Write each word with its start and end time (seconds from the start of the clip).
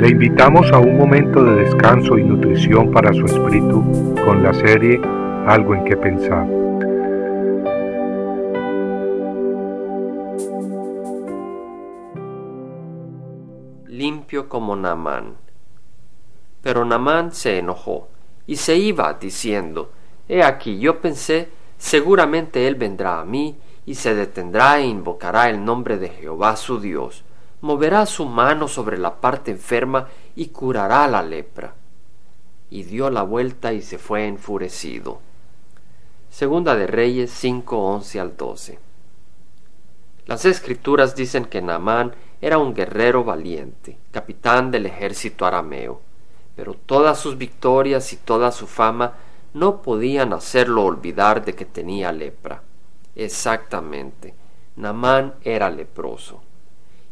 Le 0.00 0.08
invitamos 0.08 0.72
a 0.72 0.78
un 0.78 0.96
momento 0.96 1.44
de 1.44 1.56
descanso 1.56 2.16
y 2.16 2.24
nutrición 2.24 2.90
para 2.90 3.12
su 3.12 3.26
espíritu 3.26 4.14
con 4.24 4.42
la 4.42 4.54
serie 4.54 4.98
Algo 5.46 5.74
en 5.74 5.84
que 5.84 5.94
pensar. 5.94 6.46
Limpio 13.88 14.48
como 14.48 14.74
Namán. 14.74 15.34
Pero 16.62 16.86
Namán 16.86 17.32
se 17.32 17.58
enojó 17.58 18.08
y 18.46 18.56
se 18.56 18.76
iba 18.76 19.12
diciendo, 19.20 19.90
He 20.26 20.42
aquí, 20.42 20.78
yo 20.78 20.98
pensé, 21.02 21.50
seguramente 21.76 22.66
él 22.66 22.76
vendrá 22.76 23.20
a 23.20 23.26
mí 23.26 23.58
y 23.84 23.96
se 23.96 24.14
detendrá 24.14 24.78
e 24.78 24.86
invocará 24.86 25.50
el 25.50 25.62
nombre 25.62 25.98
de 25.98 26.08
Jehová 26.08 26.56
su 26.56 26.80
Dios 26.80 27.22
moverá 27.60 28.06
su 28.06 28.26
mano 28.26 28.68
sobre 28.68 28.98
la 28.98 29.20
parte 29.20 29.50
enferma 29.50 30.08
y 30.34 30.48
curará 30.48 31.06
la 31.08 31.22
lepra. 31.22 31.74
Y 32.70 32.84
dio 32.84 33.10
la 33.10 33.22
vuelta 33.22 33.72
y 33.72 33.82
se 33.82 33.98
fue 33.98 34.26
enfurecido. 34.26 35.20
Segunda 36.30 36.76
de 36.76 36.86
Reyes 36.86 37.30
5, 37.32 37.76
11 37.76 38.20
al 38.20 38.36
12. 38.36 38.78
Las 40.26 40.44
escrituras 40.44 41.16
dicen 41.16 41.44
que 41.46 41.60
Naamán 41.60 42.14
era 42.40 42.58
un 42.58 42.72
guerrero 42.72 43.24
valiente, 43.24 43.98
capitán 44.12 44.70
del 44.70 44.86
ejército 44.86 45.44
arameo, 45.44 46.00
pero 46.54 46.74
todas 46.74 47.18
sus 47.18 47.36
victorias 47.36 48.12
y 48.12 48.16
toda 48.16 48.52
su 48.52 48.66
fama 48.66 49.14
no 49.52 49.82
podían 49.82 50.32
hacerlo 50.32 50.84
olvidar 50.84 51.44
de 51.44 51.54
que 51.54 51.64
tenía 51.64 52.12
lepra. 52.12 52.62
Exactamente, 53.16 54.34
Naamán 54.76 55.34
era 55.42 55.68
leproso. 55.68 56.40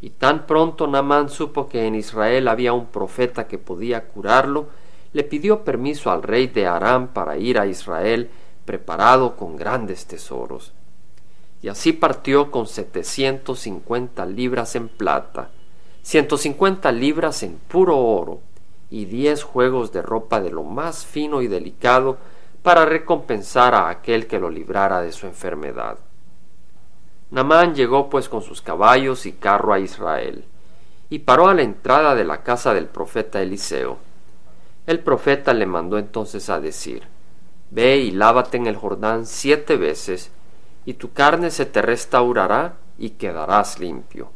Y 0.00 0.10
tan 0.10 0.46
pronto 0.46 0.86
Namán 0.86 1.28
supo 1.28 1.68
que 1.68 1.86
en 1.86 1.94
Israel 1.94 2.48
había 2.48 2.72
un 2.72 2.86
profeta 2.86 3.48
que 3.48 3.58
podía 3.58 4.06
curarlo, 4.08 4.68
le 5.12 5.24
pidió 5.24 5.64
permiso 5.64 6.10
al 6.10 6.22
rey 6.22 6.46
de 6.46 6.66
Aram 6.66 7.08
para 7.08 7.36
ir 7.36 7.58
a 7.58 7.66
Israel 7.66 8.30
preparado 8.64 9.36
con 9.36 9.56
grandes 9.56 10.06
tesoros. 10.06 10.72
Y 11.62 11.68
así 11.68 11.92
partió 11.92 12.50
con 12.50 12.66
setecientos 12.66 13.60
cincuenta 13.60 14.24
libras 14.24 14.76
en 14.76 14.88
plata, 14.88 15.50
ciento 16.02 16.36
cincuenta 16.36 16.92
libras 16.92 17.42
en 17.42 17.58
puro 17.58 17.96
oro, 17.96 18.40
y 18.90 19.06
diez 19.06 19.42
juegos 19.42 19.92
de 19.92 20.02
ropa 20.02 20.40
de 20.40 20.50
lo 20.50 20.62
más 20.62 21.04
fino 21.04 21.42
y 21.42 21.48
delicado 21.48 22.18
para 22.62 22.84
recompensar 22.84 23.74
a 23.74 23.88
aquel 23.88 24.26
que 24.26 24.38
lo 24.38 24.48
librara 24.48 25.00
de 25.00 25.12
su 25.12 25.26
enfermedad. 25.26 25.98
Namán 27.30 27.74
llegó 27.74 28.08
pues 28.08 28.28
con 28.28 28.42
sus 28.42 28.62
caballos 28.62 29.26
y 29.26 29.32
carro 29.32 29.72
a 29.72 29.78
Israel, 29.78 30.44
y 31.10 31.20
paró 31.20 31.48
a 31.48 31.54
la 31.54 31.62
entrada 31.62 32.14
de 32.14 32.24
la 32.24 32.42
casa 32.42 32.72
del 32.72 32.86
profeta 32.86 33.42
Eliseo. 33.42 33.98
El 34.86 35.00
profeta 35.00 35.52
le 35.52 35.66
mandó 35.66 35.98
entonces 35.98 36.48
a 36.48 36.60
decir, 36.60 37.02
Ve 37.70 37.98
y 37.98 38.10
lávate 38.12 38.56
en 38.56 38.66
el 38.66 38.76
Jordán 38.76 39.26
siete 39.26 39.76
veces, 39.76 40.30
y 40.86 40.94
tu 40.94 41.12
carne 41.12 41.50
se 41.50 41.66
te 41.66 41.82
restaurará 41.82 42.76
y 42.96 43.10
quedarás 43.10 43.78
limpio. 43.78 44.30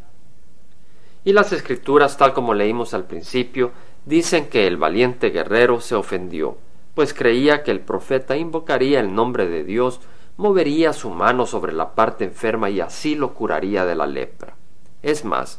Y 1.24 1.32
las 1.32 1.52
escrituras, 1.52 2.18
tal 2.18 2.34
como 2.34 2.52
leímos 2.52 2.92
al 2.92 3.04
principio, 3.04 3.72
dicen 4.04 4.48
que 4.48 4.66
el 4.66 4.76
valiente 4.76 5.30
guerrero 5.30 5.80
se 5.80 5.94
ofendió, 5.94 6.58
pues 6.94 7.14
creía 7.14 7.62
que 7.62 7.70
el 7.70 7.80
profeta 7.80 8.36
invocaría 8.36 9.00
el 9.00 9.14
nombre 9.14 9.48
de 9.48 9.64
Dios 9.64 10.00
movería 10.36 10.92
su 10.92 11.10
mano 11.10 11.46
sobre 11.46 11.72
la 11.72 11.94
parte 11.94 12.24
enferma 12.24 12.70
y 12.70 12.80
así 12.80 13.14
lo 13.14 13.34
curaría 13.34 13.84
de 13.84 13.94
la 13.94 14.06
lepra. 14.06 14.54
Es 15.02 15.24
más, 15.24 15.58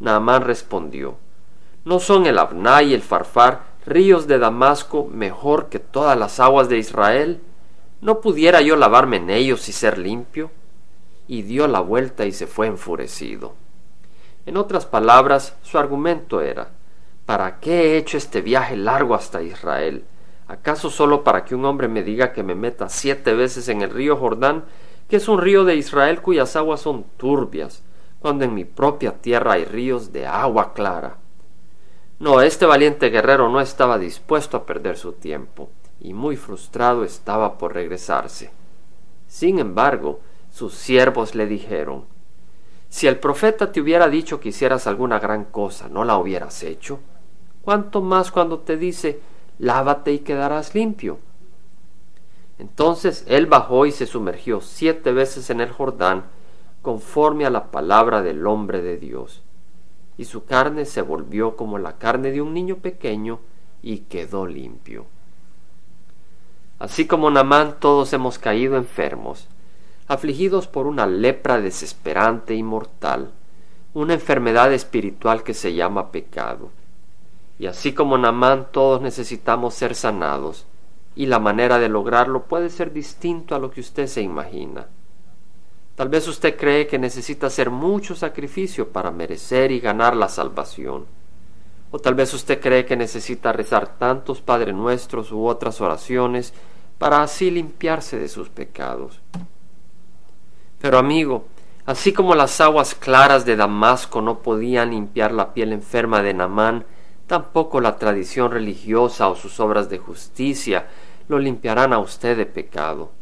Naamán 0.00 0.42
respondió, 0.42 1.16
¿no 1.84 2.00
son 2.00 2.26
el 2.26 2.38
Abná 2.38 2.82
y 2.82 2.94
el 2.94 3.02
Farfar 3.02 3.62
ríos 3.86 4.26
de 4.26 4.38
Damasco 4.38 5.06
mejor 5.10 5.68
que 5.68 5.78
todas 5.78 6.18
las 6.18 6.40
aguas 6.40 6.68
de 6.68 6.78
Israel? 6.78 7.40
¿No 8.00 8.20
pudiera 8.20 8.60
yo 8.60 8.76
lavarme 8.76 9.16
en 9.16 9.30
ellos 9.30 9.68
y 9.68 9.72
ser 9.72 9.98
limpio? 9.98 10.50
Y 11.26 11.42
dio 11.42 11.66
la 11.68 11.80
vuelta 11.80 12.26
y 12.26 12.32
se 12.32 12.46
fue 12.46 12.66
enfurecido. 12.66 13.54
En 14.46 14.56
otras 14.56 14.84
palabras, 14.84 15.56
su 15.62 15.78
argumento 15.78 16.42
era, 16.42 16.68
¿para 17.24 17.60
qué 17.60 17.92
he 17.94 17.96
hecho 17.96 18.18
este 18.18 18.42
viaje 18.42 18.76
largo 18.76 19.14
hasta 19.14 19.42
Israel? 19.42 20.04
¿Acaso 20.46 20.90
solo 20.90 21.24
para 21.24 21.44
que 21.44 21.54
un 21.54 21.64
hombre 21.64 21.88
me 21.88 22.02
diga 22.02 22.32
que 22.32 22.42
me 22.42 22.54
meta 22.54 22.88
siete 22.88 23.32
veces 23.34 23.68
en 23.68 23.82
el 23.82 23.90
río 23.90 24.16
Jordán, 24.16 24.64
que 25.08 25.16
es 25.16 25.28
un 25.28 25.40
río 25.40 25.64
de 25.64 25.76
Israel 25.76 26.20
cuyas 26.20 26.56
aguas 26.56 26.80
son 26.80 27.04
turbias, 27.16 27.82
cuando 28.20 28.44
en 28.44 28.54
mi 28.54 28.64
propia 28.64 29.12
tierra 29.12 29.54
hay 29.54 29.64
ríos 29.64 30.12
de 30.12 30.26
agua 30.26 30.74
clara? 30.74 31.16
No, 32.18 32.40
este 32.40 32.66
valiente 32.66 33.10
guerrero 33.10 33.48
no 33.48 33.60
estaba 33.60 33.98
dispuesto 33.98 34.56
a 34.56 34.66
perder 34.66 34.96
su 34.96 35.12
tiempo, 35.12 35.70
y 36.00 36.12
muy 36.12 36.36
frustrado 36.36 37.04
estaba 37.04 37.56
por 37.56 37.74
regresarse. 37.74 38.50
Sin 39.26 39.58
embargo, 39.58 40.20
sus 40.52 40.74
siervos 40.74 41.34
le 41.34 41.46
dijeron, 41.46 42.04
Si 42.88 43.06
el 43.06 43.18
profeta 43.18 43.72
te 43.72 43.80
hubiera 43.80 44.08
dicho 44.08 44.40
que 44.40 44.50
hicieras 44.50 44.86
alguna 44.86 45.18
gran 45.18 45.44
cosa, 45.46 45.88
¿no 45.88 46.04
la 46.04 46.16
hubieras 46.16 46.62
hecho? 46.62 47.00
¿Cuánto 47.62 48.02
más 48.02 48.30
cuando 48.30 48.60
te 48.60 48.76
dice, 48.76 49.20
lávate 49.58 50.12
y 50.12 50.18
quedarás 50.20 50.74
limpio. 50.74 51.18
Entonces 52.58 53.24
él 53.28 53.46
bajó 53.46 53.86
y 53.86 53.92
se 53.92 54.06
sumergió 54.06 54.60
siete 54.60 55.12
veces 55.12 55.50
en 55.50 55.60
el 55.60 55.70
Jordán, 55.70 56.24
conforme 56.82 57.46
a 57.46 57.50
la 57.50 57.70
palabra 57.70 58.22
del 58.22 58.46
hombre 58.46 58.82
de 58.82 58.98
Dios. 58.98 59.42
Y 60.16 60.26
su 60.26 60.44
carne 60.44 60.84
se 60.84 61.02
volvió 61.02 61.56
como 61.56 61.78
la 61.78 61.98
carne 61.98 62.30
de 62.30 62.40
un 62.40 62.54
niño 62.54 62.76
pequeño 62.76 63.40
y 63.82 63.98
quedó 64.00 64.46
limpio. 64.46 65.06
Así 66.78 67.06
como 67.06 67.30
Namán 67.30 67.80
todos 67.80 68.12
hemos 68.12 68.38
caído 68.38 68.76
enfermos, 68.76 69.48
afligidos 70.06 70.66
por 70.68 70.86
una 70.86 71.06
lepra 71.06 71.60
desesperante 71.60 72.54
y 72.54 72.62
mortal, 72.62 73.32
una 73.94 74.14
enfermedad 74.14 74.72
espiritual 74.72 75.42
que 75.42 75.54
se 75.54 75.74
llama 75.74 76.10
pecado. 76.12 76.70
Y 77.58 77.66
así 77.66 77.92
como 77.92 78.18
Namán 78.18 78.68
todos 78.72 79.00
necesitamos 79.00 79.74
ser 79.74 79.94
sanados, 79.94 80.66
y 81.14 81.26
la 81.26 81.38
manera 81.38 81.78
de 81.78 81.88
lograrlo 81.88 82.44
puede 82.44 82.70
ser 82.70 82.92
distinto 82.92 83.54
a 83.54 83.58
lo 83.58 83.70
que 83.70 83.80
usted 83.80 84.06
se 84.06 84.22
imagina. 84.22 84.86
Tal 85.94 86.08
vez 86.08 86.26
usted 86.26 86.56
cree 86.56 86.88
que 86.88 86.98
necesita 86.98 87.46
hacer 87.46 87.70
mucho 87.70 88.16
sacrificio 88.16 88.88
para 88.88 89.12
merecer 89.12 89.70
y 89.70 89.78
ganar 89.78 90.16
la 90.16 90.28
salvación. 90.28 91.06
O 91.92 92.00
tal 92.00 92.16
vez 92.16 92.34
usted 92.34 92.60
cree 92.60 92.84
que 92.84 92.96
necesita 92.96 93.52
rezar 93.52 93.96
tantos 93.98 94.40
Padre 94.40 94.72
Nuestros 94.72 95.30
u 95.30 95.46
otras 95.46 95.80
oraciones 95.80 96.52
para 96.98 97.22
así 97.22 97.50
limpiarse 97.50 98.18
de 98.18 98.28
sus 98.28 98.48
pecados. 98.48 99.20
Pero 100.80 100.98
amigo, 100.98 101.44
así 101.86 102.12
como 102.12 102.34
las 102.34 102.60
aguas 102.60 102.96
claras 102.96 103.44
de 103.44 103.54
Damasco 103.54 104.20
no 104.20 104.40
podían 104.40 104.90
limpiar 104.90 105.30
la 105.30 105.54
piel 105.54 105.72
enferma 105.72 106.22
de 106.22 106.34
Namán, 106.34 106.84
Tampoco 107.26 107.80
la 107.80 107.96
tradición 107.96 108.50
religiosa 108.50 109.28
o 109.28 109.34
sus 109.34 109.58
obras 109.60 109.88
de 109.88 109.98
justicia 109.98 110.86
lo 111.28 111.38
limpiarán 111.38 111.92
a 111.92 111.98
usted 111.98 112.36
de 112.36 112.46
pecado. 112.46 113.12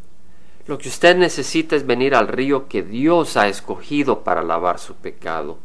Lo 0.66 0.78
que 0.78 0.88
usted 0.88 1.16
necesita 1.16 1.76
es 1.76 1.86
venir 1.86 2.14
al 2.14 2.28
río 2.28 2.68
que 2.68 2.82
Dios 2.82 3.36
ha 3.36 3.48
escogido 3.48 4.24
para 4.24 4.42
lavar 4.42 4.78
su 4.78 4.94
pecado. 4.96 5.58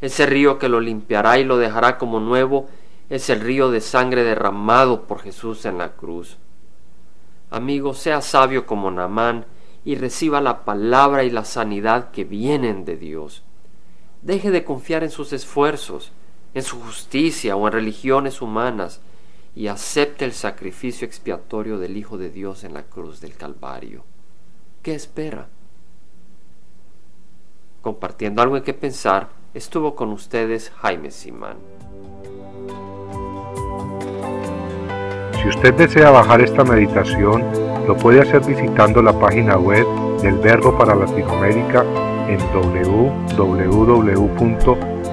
Ese 0.00 0.26
río 0.26 0.58
que 0.58 0.68
lo 0.68 0.80
limpiará 0.80 1.38
y 1.38 1.44
lo 1.44 1.56
dejará 1.56 1.98
como 1.98 2.20
nuevo 2.20 2.68
es 3.10 3.30
el 3.30 3.40
río 3.40 3.70
de 3.70 3.80
sangre 3.80 4.22
derramado 4.22 5.02
por 5.06 5.20
Jesús 5.20 5.64
en 5.64 5.78
la 5.78 5.92
cruz. 5.92 6.36
Amigo, 7.50 7.94
sea 7.94 8.20
sabio 8.20 8.66
como 8.66 8.90
Namán 8.90 9.46
y 9.84 9.94
reciba 9.94 10.40
la 10.40 10.64
palabra 10.64 11.24
y 11.24 11.30
la 11.30 11.44
sanidad 11.44 12.10
que 12.10 12.24
vienen 12.24 12.84
de 12.84 12.96
Dios. 12.96 13.42
Deje 14.22 14.50
de 14.50 14.64
confiar 14.64 15.02
en 15.02 15.10
sus 15.10 15.32
esfuerzos 15.32 16.12
en 16.54 16.62
su 16.62 16.80
justicia 16.80 17.56
o 17.56 17.66
en 17.66 17.72
religiones 17.72 18.40
humanas 18.42 19.00
y 19.54 19.66
acepte 19.68 20.24
el 20.24 20.32
sacrificio 20.32 21.06
expiatorio 21.06 21.78
del 21.78 21.96
Hijo 21.96 22.16
de 22.18 22.30
Dios 22.30 22.64
en 22.64 22.74
la 22.74 22.84
cruz 22.84 23.20
del 23.20 23.34
Calvario. 23.34 24.04
¿Qué 24.82 24.94
espera? 24.94 25.48
Compartiendo 27.82 28.42
algo 28.42 28.56
en 28.56 28.62
que 28.62 28.74
pensar, 28.74 29.28
estuvo 29.54 29.94
con 29.94 30.10
ustedes 30.10 30.70
Jaime 30.76 31.10
Simán. 31.10 31.56
Si 35.40 35.48
usted 35.48 35.74
desea 35.74 36.10
bajar 36.10 36.40
esta 36.40 36.64
meditación, 36.64 37.44
lo 37.86 37.96
puede 37.96 38.20
hacer 38.20 38.40
visitando 38.44 39.00
la 39.02 39.18
página 39.18 39.56
web 39.56 39.86
del 40.20 40.38
Verbo 40.38 40.76
para 40.76 40.94
Latinoamérica 40.94 41.84
en 42.28 42.38